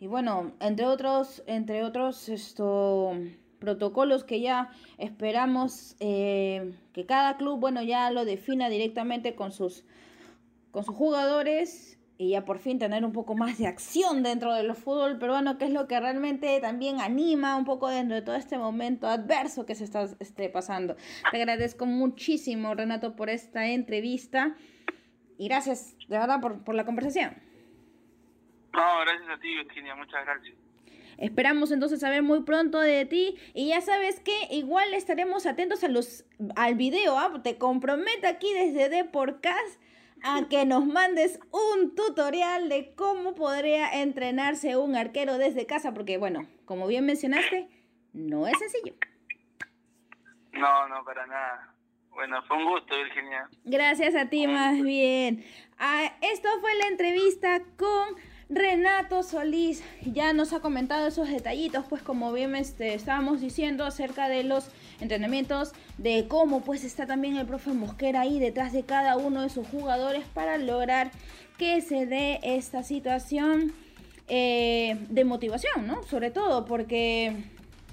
y 0.00 0.06
bueno, 0.06 0.52
entre 0.60 0.86
otros, 0.86 1.42
entre 1.46 1.82
otros 1.82 2.28
esto, 2.28 3.12
protocolos 3.58 4.24
que 4.24 4.40
ya 4.40 4.70
esperamos 4.98 5.96
eh, 6.00 6.74
que 6.92 7.06
cada 7.06 7.36
club, 7.36 7.58
bueno, 7.58 7.82
ya 7.82 8.10
lo 8.10 8.24
defina 8.24 8.68
directamente 8.68 9.34
con 9.34 9.52
sus, 9.52 9.84
con 10.70 10.84
sus 10.84 10.94
jugadores 10.94 11.98
y 12.16 12.30
ya 12.30 12.44
por 12.44 12.58
fin 12.58 12.78
tener 12.78 13.04
un 13.04 13.12
poco 13.12 13.34
más 13.34 13.58
de 13.58 13.66
acción 13.66 14.22
dentro 14.22 14.54
del 14.54 14.74
fútbol 14.74 15.18
peruano, 15.18 15.58
que 15.58 15.64
es 15.64 15.70
lo 15.70 15.88
que 15.88 15.98
realmente 15.98 16.60
también 16.60 17.00
anima 17.00 17.56
un 17.56 17.64
poco 17.64 17.88
dentro 17.88 18.14
de 18.14 18.22
todo 18.22 18.36
este 18.36 18.58
momento 18.58 19.08
adverso 19.08 19.66
que 19.66 19.74
se 19.74 19.84
está 19.84 20.08
este, 20.20 20.48
pasando. 20.48 20.96
Te 21.30 21.38
agradezco 21.38 21.86
muchísimo, 21.86 22.74
Renato, 22.74 23.16
por 23.16 23.30
esta 23.30 23.66
entrevista 23.66 24.54
y 25.38 25.48
gracias, 25.48 25.96
de 26.08 26.18
verdad, 26.18 26.40
por, 26.40 26.62
por 26.62 26.74
la 26.74 26.84
conversación. 26.84 27.34
No, 28.74 29.00
gracias 29.00 29.28
a 29.30 29.38
ti, 29.38 29.54
Virginia, 29.54 29.94
muchas 29.94 30.24
gracias. 30.24 30.56
Esperamos 31.16 31.70
entonces 31.70 32.00
saber 32.00 32.22
muy 32.22 32.42
pronto 32.42 32.80
de 32.80 33.04
ti 33.06 33.36
y 33.54 33.68
ya 33.68 33.80
sabes 33.80 34.18
que 34.18 34.48
igual 34.50 34.92
estaremos 34.94 35.46
atentos 35.46 35.84
a 35.84 35.88
los 35.88 36.24
al 36.56 36.74
video, 36.74 37.16
¿ah? 37.16 37.40
te 37.42 37.56
comprometo 37.56 38.26
aquí 38.26 38.52
desde 38.52 38.88
Deporcast 38.88 39.80
a 40.24 40.48
que 40.48 40.64
nos 40.64 40.86
mandes 40.86 41.38
un 41.52 41.94
tutorial 41.94 42.68
de 42.68 42.94
cómo 42.96 43.34
podría 43.34 44.02
entrenarse 44.02 44.76
un 44.76 44.96
arquero 44.96 45.38
desde 45.38 45.66
casa, 45.66 45.94
porque 45.94 46.18
bueno, 46.18 46.48
como 46.64 46.86
bien 46.88 47.06
mencionaste, 47.06 47.68
no 48.12 48.48
es 48.48 48.58
sencillo. 48.58 48.94
No, 50.52 50.88
no, 50.88 51.04
para 51.04 51.26
nada. 51.26 51.74
Bueno, 52.10 52.42
fue 52.44 52.56
un 52.56 52.64
gusto, 52.64 52.96
Virginia. 52.96 53.48
Gracias 53.64 54.14
a 54.14 54.30
ti, 54.30 54.46
más 54.46 54.80
bien. 54.82 55.44
Ah, 55.78 56.12
esto 56.22 56.48
fue 56.60 56.74
la 56.76 56.86
entrevista 56.86 57.60
con 57.76 58.16
Renato 58.50 59.22
Solís 59.22 59.82
ya 60.04 60.32
nos 60.32 60.52
ha 60.52 60.60
comentado 60.60 61.06
esos 61.06 61.30
detallitos, 61.30 61.86
pues 61.88 62.02
como 62.02 62.32
bien 62.32 62.54
este, 62.56 62.94
estábamos 62.94 63.40
diciendo 63.40 63.84
acerca 63.84 64.28
de 64.28 64.44
los 64.44 64.68
entrenamientos, 65.00 65.72
de 65.96 66.26
cómo 66.28 66.60
pues 66.60 66.84
está 66.84 67.06
también 67.06 67.36
el 67.36 67.46
profe 67.46 67.72
Mosquera 67.72 68.20
ahí 68.20 68.38
detrás 68.38 68.72
de 68.72 68.82
cada 68.82 69.16
uno 69.16 69.42
de 69.42 69.48
sus 69.48 69.66
jugadores 69.68 70.24
para 70.34 70.58
lograr 70.58 71.10
que 71.58 71.80
se 71.80 72.06
dé 72.06 72.40
esta 72.42 72.82
situación 72.82 73.72
eh, 74.28 74.98
de 75.08 75.24
motivación, 75.24 75.86
¿no? 75.86 76.02
Sobre 76.02 76.30
todo 76.30 76.66
porque, 76.66 77.34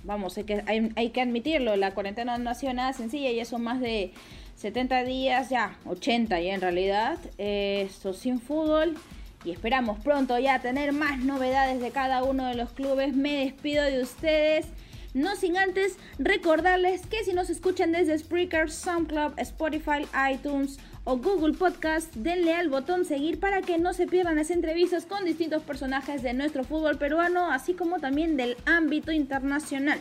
vamos, 0.04 0.38
hay 0.38 0.44
que, 0.44 0.64
hay, 0.96 1.10
que 1.12 1.22
admitirlo, 1.22 1.78
la 1.78 1.94
cuarentena 1.94 2.38
no 2.38 2.50
ha 2.50 2.56
sido 2.56 2.74
nada 2.74 2.92
sencilla 2.92 3.32
y 3.32 3.40
eso 3.40 3.58
más 3.58 3.80
de 3.80 4.12
70 4.58 5.06
días, 5.06 5.50
ya 5.50 5.78
80 5.86 6.42
ya 6.42 6.54
en 6.54 6.62
realidad, 6.62 7.18
eh, 7.38 7.86
esto 7.88 8.14
sin 8.14 8.42
fútbol 8.42 8.98
y 9.44 9.52
esperamos 9.52 10.00
pronto 10.00 10.38
ya 10.40 10.60
tener 10.60 10.94
más 10.94 11.20
novedades 11.20 11.82
de 11.82 11.92
cada 11.92 12.24
uno 12.24 12.46
de 12.46 12.56
los 12.56 12.72
clubes. 12.72 13.16
Me 13.16 13.46
despido 13.46 13.84
de 13.84 14.02
ustedes. 14.02 14.68
No 15.14 15.36
sin 15.36 15.58
antes 15.58 15.98
recordarles 16.20 17.06
que 17.06 17.24
si 17.26 17.34
nos 17.34 17.50
escuchan 17.50 17.92
desde 17.92 18.18
Spreaker, 18.18 18.72
SoundCloud, 18.72 19.38
Spotify, 19.40 20.08
iTunes 20.32 20.80
o 21.04 21.18
Google 21.18 21.54
Podcast, 21.54 22.14
denle 22.16 22.54
al 22.54 22.70
botón 22.70 23.04
seguir 23.04 23.40
para 23.40 23.62
que 23.62 23.78
no 23.78 23.94
se 23.94 24.08
pierdan 24.08 24.38
las 24.38 24.52
entrevistas 24.52 25.06
con 25.06 25.26
distintos 25.26 25.64
personajes 25.64 26.24
de 26.24 26.34
nuestro 26.34 26.64
fútbol 26.64 26.98
peruano, 26.98 27.52
así 27.52 27.74
como 27.74 28.00
también 28.00 28.38
del 28.38 28.56
ámbito 28.66 29.12
internacional. 29.12 30.00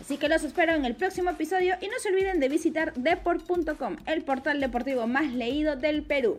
Así 0.00 0.18
que 0.18 0.28
los 0.28 0.44
espero 0.44 0.72
en 0.74 0.84
el 0.84 0.94
próximo 0.94 1.30
episodio 1.30 1.74
y 1.80 1.88
no 1.88 1.98
se 1.98 2.10
olviden 2.10 2.38
de 2.38 2.48
visitar 2.48 2.94
deport.com, 2.94 3.96
el 4.06 4.22
portal 4.22 4.60
deportivo 4.60 5.06
más 5.08 5.32
leído 5.32 5.74
del 5.74 6.04
Perú. 6.04 6.38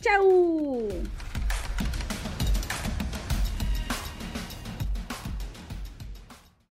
¡Chao! 0.00 0.88